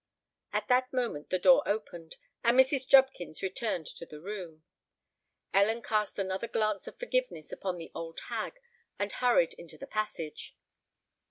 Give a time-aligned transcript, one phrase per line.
[0.51, 2.87] At that moment the door opened, and Mrs.
[2.87, 4.63] Jubkins returned to the room.
[5.53, 7.91] Ellen cast another glance of forgiveness upon the
[8.29, 8.59] hag
[8.97, 10.57] and hurried into the passage.